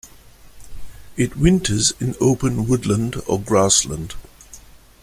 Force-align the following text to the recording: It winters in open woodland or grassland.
It 1.15 1.35
winters 1.37 1.93
in 1.99 2.15
open 2.19 2.65
woodland 2.67 3.17
or 3.27 3.39
grassland. 3.39 4.15